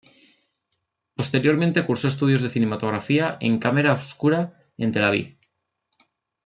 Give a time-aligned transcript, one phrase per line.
[1.13, 5.37] Posteriormente cursó estudios de Cinematografía en Camera Obscura en Tel Aviv.